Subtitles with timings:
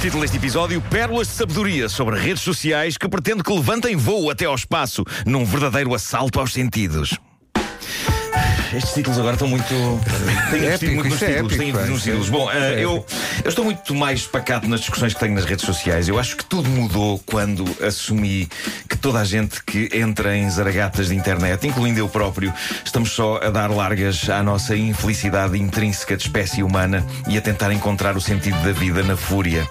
[0.00, 4.46] Título deste episódio: Pérolas de sabedoria sobre redes sociais que pretende que levantem voo até
[4.46, 7.18] ao espaço num verdadeiro assalto aos sentidos.
[8.72, 9.66] Estes títulos agora estão muito.
[10.50, 11.52] Tenho investido Épico, muito nos é títulos.
[11.54, 12.26] épico, nos títulos.
[12.26, 13.06] isso é- Bom, eh, eu,
[13.44, 16.08] eu estou muito mais pacato nas discussões que tenho nas redes sociais.
[16.08, 18.48] Eu acho que tudo mudou quando assumi
[18.88, 22.52] que toda a gente que entra em zaragatas de internet, incluindo eu próprio,
[22.84, 27.72] estamos só a dar largas à nossa infelicidade intrínseca de espécie humana e a tentar
[27.72, 29.68] encontrar o sentido da vida na fúria.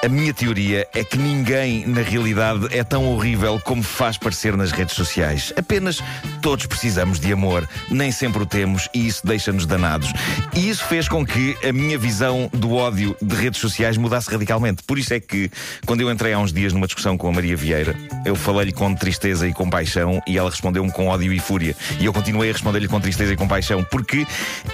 [0.00, 4.70] A minha teoria é que ninguém, na realidade, é tão horrível como faz parecer nas
[4.70, 5.52] redes sociais.
[5.56, 6.00] Apenas
[6.40, 7.68] todos precisamos de amor.
[7.90, 10.12] Nem sempre o temos e isso deixa-nos danados.
[10.54, 14.84] E isso fez com que a minha visão do ódio de redes sociais mudasse radicalmente.
[14.84, 15.50] Por isso é que,
[15.84, 18.94] quando eu entrei há uns dias numa discussão com a Maria Vieira, eu falei-lhe com
[18.94, 21.74] tristeza e compaixão e ela respondeu-me com ódio e fúria.
[21.98, 24.24] E eu continuei a responder-lhe com tristeza e compaixão porque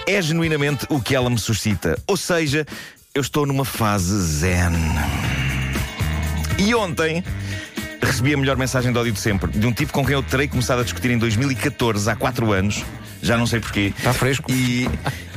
[0.07, 1.97] é genuinamente o que ela me suscita.
[2.05, 2.63] Ou seja,
[3.15, 4.73] eu estou numa fase zen.
[6.59, 7.23] E ontem
[8.01, 10.49] recebi a melhor mensagem de ódio de sempre, de um tipo com quem eu terei
[10.49, 12.83] começado a discutir em 2014, há 4 anos.
[13.21, 13.93] Já não sei porquê.
[13.97, 14.51] Está fresco.
[14.51, 14.87] E,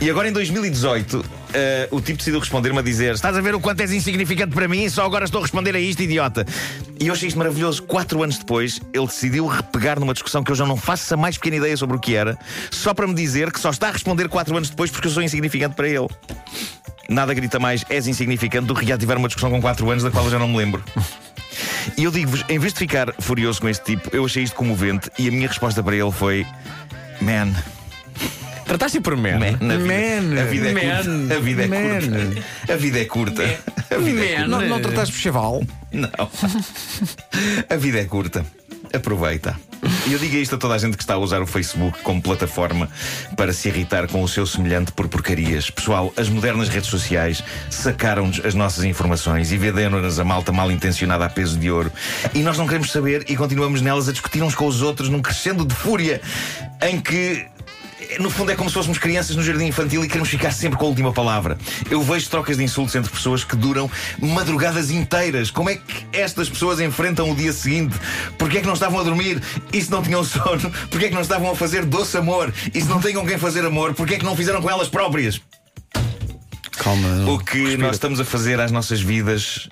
[0.01, 3.61] e agora em 2018, eh, o tipo decidiu responder-me a dizer: Estás a ver o
[3.61, 4.87] quanto és insignificante para mim?
[4.91, 6.45] Só agora estou a responder a isto, idiota.
[7.01, 7.85] E eu achei isto maravilhoso.
[7.85, 11.39] Quatro anos depois, ele decidiu repegar numa discussão que eu já não faço a mais
[11.39, 12.37] pequena ideia sobre o que era,
[12.71, 15.23] só para me dizer que só está a responder quatro anos depois porque eu sou
[15.23, 16.09] insignificante para ele.
[17.09, 20.25] Nada grita mais és insignificante do que reativar uma discussão com 4 anos da qual
[20.27, 20.85] eu já não me lembro.
[21.97, 25.11] E eu digo-vos, em vez de ficar furioso com este tipo, eu achei isto comovente
[25.19, 26.47] e a minha resposta para ele foi:
[27.21, 27.53] Man,
[28.67, 29.39] Trataste por man.
[29.39, 31.35] man, a vida, Man, a vida é man, curta.
[31.35, 32.01] A vida é man.
[32.01, 32.73] curta.
[32.73, 33.43] A vida é curta.
[33.91, 34.47] A vida é curta.
[34.49, 35.65] Não, não trataste por chaval?
[35.91, 36.11] Não.
[37.71, 38.45] A vida é curta.
[38.93, 39.59] Aproveita.
[40.09, 42.23] E eu digo isto a toda a gente que está a usar o Facebook como
[42.23, 42.89] plataforma
[43.37, 45.69] para se irritar com o seu semelhante por porcarias.
[45.69, 51.27] Pessoal, as modernas redes sociais sacaram-nos as nossas informações e venderam-nas a malta mal intencionada
[51.27, 51.93] a peso de ouro.
[52.33, 55.21] E nós não queremos saber e continuamos nelas a discutir uns com os outros num
[55.21, 56.23] crescendo de fúria
[56.81, 57.47] em que
[58.19, 60.87] no fundo é como se fôssemos crianças no jardim infantil e queremos ficar sempre com
[60.87, 61.57] a última palavra.
[61.91, 65.51] Eu vejo trocas de insultos entre pessoas que duram madrugadas inteiras.
[65.51, 67.97] Como é que estas pessoas enfrentam o dia seguinte?
[68.37, 69.43] Porquê é que não estavam a dormir
[69.73, 70.71] e se não tinham sono?
[70.91, 72.53] Porquê é que não estavam a fazer doce amor?
[72.75, 73.95] E se não têm com quem fazer amor?
[73.95, 75.41] Porquê é que não fizeram com elas próprias?
[76.73, 77.31] Calma.
[77.31, 79.69] O que nós estamos a fazer às nossas vidas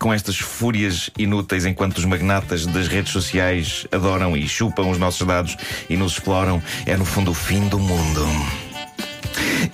[0.00, 5.24] com estas fúrias inúteis enquanto os magnatas das redes sociais adoram e chupam os nossos
[5.26, 5.56] dados
[5.90, 8.26] e nos exploram é no fundo o fim do mundo.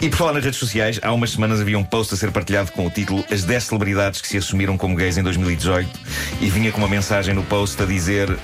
[0.01, 2.73] E por falar nas redes sociais, há umas semanas havia um post a ser partilhado
[2.73, 5.89] com o título As 10 celebridades que se assumiram como gays em 2018
[6.41, 8.29] e vinha com uma mensagem no post a dizer.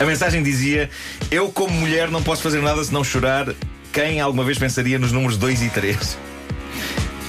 [0.00, 0.90] A mensagem dizia:
[1.30, 3.54] Eu, como mulher, não posso fazer nada se não chorar.
[3.92, 6.18] Quem alguma vez pensaria nos números 2 e 3?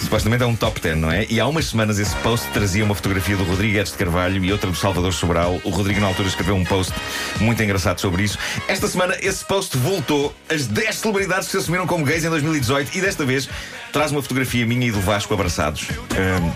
[0.01, 1.25] Supostamente é um top 10, não é?
[1.29, 4.51] E há umas semanas esse post trazia uma fotografia do Rodrigo Edes de Carvalho e
[4.51, 5.59] outra do Salvador Sobral.
[5.63, 6.93] O Rodrigo, na altura, escreveu um post
[7.39, 8.37] muito engraçado sobre isso.
[8.67, 10.33] Esta semana, esse post voltou.
[10.49, 13.49] As 10 celebridades que se assumiram como gays em 2018 e desta vez
[13.91, 15.87] traz uma fotografia minha e do Vasco abraçados.
[16.11, 16.51] Ahm,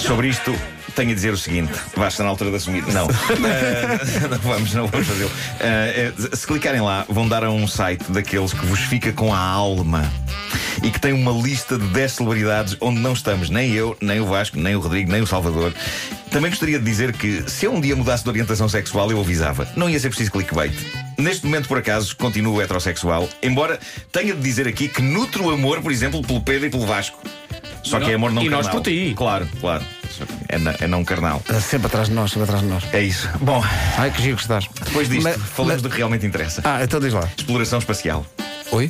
[0.00, 0.54] sobre isto.
[0.94, 1.72] Tenho a dizer o seguinte,
[2.08, 2.84] está na altura de assumir.
[2.92, 5.30] Não, Ah, não vamos, não vamos fazê-lo.
[5.60, 9.38] É, se clicarem lá, vão dar a um site daqueles que vos fica com a
[9.38, 10.10] alma
[10.82, 14.26] e que tem uma lista de 10 celebridades onde não estamos, nem eu, nem o
[14.26, 15.72] Vasco, nem o Rodrigo, nem o Salvador.
[16.30, 19.68] Também gostaria de dizer que se eu um dia mudasse de orientação sexual, eu avisava.
[19.76, 20.72] Não ia ser preciso clickbait.
[21.18, 23.78] Neste momento, por acaso, continuo heterossexual, embora
[24.12, 27.18] tenha de dizer aqui que nutro amor, por exemplo, pelo Pedro e pelo Vasco.
[27.82, 28.62] Só que é amor não E carnal.
[28.62, 29.12] nós por ti.
[29.16, 29.84] Claro, claro.
[30.48, 31.38] É, na- é não carnal.
[31.38, 32.84] Está sempre atrás de nós, sempre atrás de nós.
[32.92, 33.28] É isso.
[33.40, 33.62] Bom,
[33.98, 34.66] Ai, que giro que estás.
[34.84, 36.60] depois disto, Mas- falamos mas- do que realmente interessa.
[36.64, 37.28] Ah, então diz lá.
[37.36, 38.24] Exploração espacial.
[38.72, 38.88] Oi?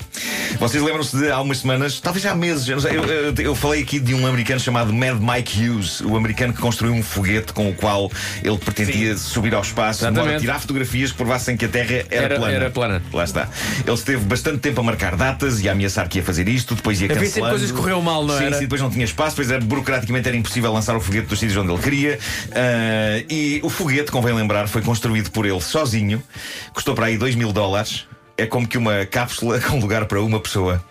[0.58, 3.80] Vocês lembram-se de há umas semanas, talvez há meses, eu, sei, eu, eu- eu falei
[3.82, 7.70] aqui de um americano chamado Mad Mike Hughes, o americano que construiu um foguete com
[7.70, 8.12] o qual
[8.44, 12.36] ele pretendia subir ao espaço, embora tirar fotografias que provassem que a Terra era, Era-
[12.36, 12.52] plana.
[12.54, 13.02] era plana.
[13.10, 13.48] Lá está.
[13.86, 17.00] Ele esteve bastante tempo a marcar datas e a ameaçar que ia fazer isto, depois
[17.00, 17.32] ia Havia cancelando.
[17.32, 18.54] sempre coisas que correu mal, não sim, era?
[18.56, 21.56] Sim, depois não tinha espaço, depois era, burocraticamente era impossível lançar o foguete dos sítios
[21.56, 22.18] onde ele queria.
[22.52, 26.22] Ah, e o foguete, convém lembrar, foi construído por ele sozinho,
[26.74, 28.04] custou para aí 2 mil dólares.
[28.40, 30.82] É como que uma cápsula com lugar para uma pessoa.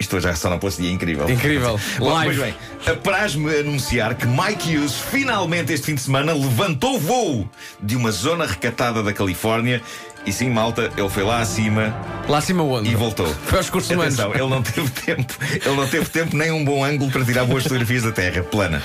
[0.00, 1.28] Isto hoje a sonoplastia é incrível.
[1.28, 1.78] Incrível.
[1.98, 2.36] Bom, Live.
[2.36, 2.54] Pois bem,
[2.94, 7.48] apraz-me anunciar que Mike Hughes finalmente este fim de semana levantou voo
[7.80, 9.82] de uma zona recatada da Califórnia
[10.26, 11.94] E sim, malta, ele foi lá acima
[12.26, 12.88] Lá acima onde?
[12.90, 13.26] e voltou.
[13.26, 14.18] Foi aos cursos humanos.
[14.18, 17.44] Atenção, ele não teve tempo, ele não teve tempo nem um bom ângulo para tirar
[17.44, 18.82] boas fotografias da Terra plana.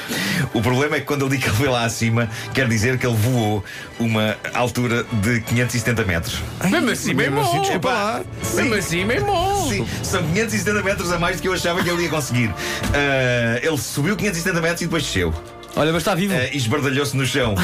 [0.53, 3.07] O problema é que quando ele diz que ele foi lá acima, quer dizer que
[3.07, 3.63] ele voou
[3.97, 6.41] uma altura de 570 metros.
[6.69, 7.62] Mesmo assim, mesmo Mesmo assim, bom.
[7.62, 8.21] desculpa lá.
[8.56, 9.69] Mesmo assim, mesmo bom.
[9.69, 12.53] Sim, são 570 metros a mais do que eu achava que ele ia conseguir.
[12.94, 15.33] Ah, ele subiu 570 metros e depois desceu.
[15.75, 16.33] Olha, mas está vivo.
[16.33, 17.56] E esbardalhou-se no chão.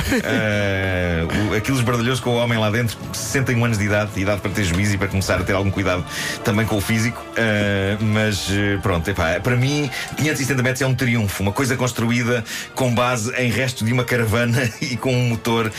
[1.51, 4.63] O- aquilo esbardalhou-se com o homem lá dentro, 61 anos de idade, idade para ter
[4.63, 6.05] juízo e para começar a ter algum cuidado
[6.43, 7.23] também com o físico.
[7.37, 8.47] Ah, mas
[8.81, 12.43] pronto, epá, para mim, 570 metros é um triunfo, uma coisa construída
[12.73, 15.71] com base em restos de uma caravana e com um motor.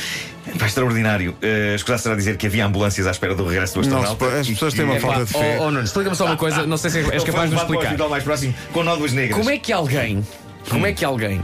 [0.48, 1.32] Epá, extraordinário.
[1.42, 4.38] Uh, escusar será dizer que havia ambulâncias à espera do regresso do Não, astronauta.
[4.38, 5.58] as e pessoas têm uma Epá, falta de fé.
[5.60, 8.08] Oh, oh explica-me só uma coisa, não sei se és capaz de o explicar.
[8.08, 9.36] mais próximo com nódoas negras.
[9.36, 10.24] Como é que alguém,
[10.70, 11.42] como é que alguém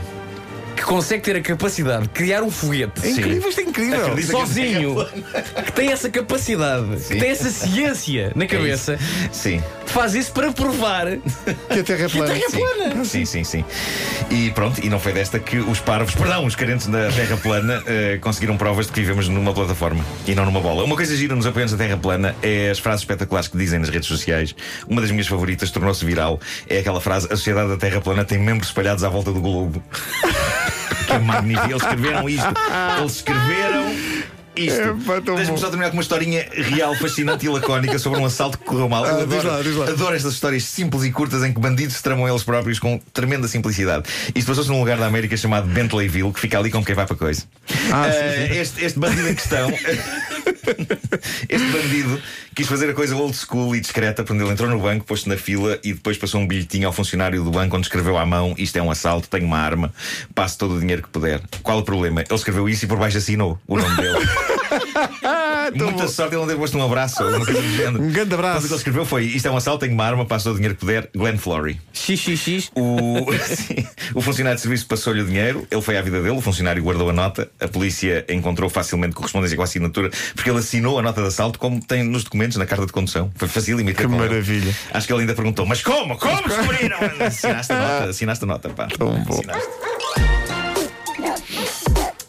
[0.76, 4.06] que consegue ter a capacidade de criar um foguete É incrível, isto é incrível.
[4.06, 4.30] Acredito.
[4.30, 5.06] sozinho,
[5.64, 8.98] que tem essa capacidade, que tem essa ciência na cabeça,
[9.30, 9.62] Sim.
[9.86, 11.06] faz isso para provar
[11.70, 12.34] Que a Terra é plana.
[12.34, 13.04] Terra é plana.
[13.04, 13.64] Sim, sim, sim.
[14.30, 17.82] E pronto, e não foi desta que os parvos, perdão, os carentes da Terra plana
[17.86, 20.84] eh, conseguiram provas de que vivemos numa plataforma e não numa bola.
[20.84, 23.88] Uma coisa gira nos apoiantes da Terra plana é as frases espetaculares que dizem nas
[23.88, 24.54] redes sociais.
[24.88, 26.40] Uma das minhas favoritas tornou-se viral.
[26.68, 29.82] É aquela frase: A sociedade da Terra plana tem membros espalhados à volta do globo.
[31.14, 31.68] é magnífico.
[31.70, 32.54] Eles escreveram isto.
[32.98, 33.92] Eles escreveram.
[34.54, 35.22] Isto.
[35.24, 38.64] Tão Deixa-me só terminar com uma historinha real, fascinante e lacónica sobre um assalto que
[38.64, 39.06] correu mal.
[39.06, 39.88] Eu Ah, diz adoro, lá, diz lá.
[39.88, 43.48] adoro estas histórias simples e curtas em que bandidos se tramam eles próprios com tremenda
[43.48, 44.04] simplicidade.
[44.34, 47.16] Isto passou-se num lugar da América chamado Bentleyville, que fica ali como quem vai para
[47.16, 47.44] coisa.
[47.90, 49.70] Ah, sim, Eh, Este, este bandido em questão.
[51.48, 52.20] este bandido
[52.54, 55.36] quis fazer a coisa old school e discreta, quando ele entrou no banco, pôs-se na
[55.36, 58.76] fila e depois passou um bilhetinho ao funcionário do banco onde escreveu à mão: Isto
[58.78, 59.92] é um assalto, tenho uma arma,
[60.34, 61.40] passe todo o dinheiro que puder.
[61.62, 62.20] Qual o problema?
[62.22, 64.18] Ele escreveu isso e por baixo assinou o nome dele.
[65.74, 68.02] Muita sorte ele não ter posto um abraço ou uma coisa do género.
[68.02, 68.54] Um grande abraço.
[68.56, 70.54] Mas o que ele escreveu foi: Isto é um assalto, tenho uma arma, passe todo
[70.54, 71.08] o dinheiro que puder.
[71.14, 71.80] Glenn Flory.
[71.92, 72.70] XXX.
[72.74, 76.40] O, sim, o funcionário de serviço passou-lhe o dinheiro, ele foi à vida dele, o
[76.40, 80.98] funcionário guardou a nota, a polícia encontrou facilmente correspondência com a assinatura, porque ele assinou
[80.98, 83.30] a nota de assalto como tem nos documentos na carta de condução.
[83.36, 84.28] Foi fácil imitar Que com ele.
[84.28, 84.74] maravilha.
[84.92, 86.16] Acho que ele ainda perguntou: Mas como?
[86.18, 86.98] Como descobriram?
[87.26, 88.88] Assinaste a nota, assinaste a nota, pá.
[88.98, 89.34] Tão bom.
[89.38, 89.68] Assinaste.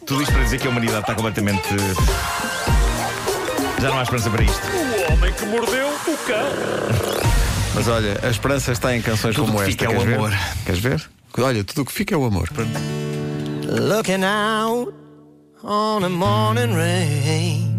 [0.06, 1.62] Tudo isto para dizer que a humanidade está completamente.
[3.80, 4.60] Já não há esperança para isto.
[7.74, 9.72] Mas olha, a esperança está em canções Tudo como que esta.
[9.72, 10.14] fica é o Queres ver?
[10.16, 10.32] amor.
[10.64, 11.02] Queres ver?
[11.38, 12.48] Olha, tudo o que fica é o amor.
[13.66, 14.92] looking out
[15.64, 17.74] on a morning rain.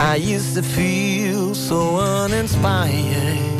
[0.00, 3.59] I used to feel so uninspired.